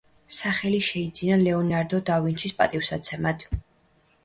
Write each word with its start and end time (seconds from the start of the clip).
სახელი 0.35 0.79
შეიძინა 0.87 1.37
ლეონარდო 1.41 2.01
და 2.09 2.17
ვინჩის 2.25 2.57
პატივსაცემად. 2.63 3.49